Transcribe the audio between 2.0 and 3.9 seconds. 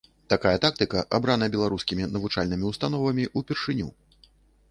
навучальнымі ўстановамі ўпершыню.